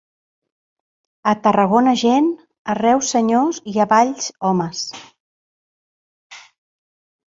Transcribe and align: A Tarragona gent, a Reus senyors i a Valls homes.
A 1.31 1.33
Tarragona 1.47 1.93
gent, 2.03 2.31
a 2.73 2.77
Reus 2.81 3.11
senyors 3.17 3.61
i 3.75 3.77
a 3.85 3.87
Valls 3.93 4.31
homes. 4.51 4.85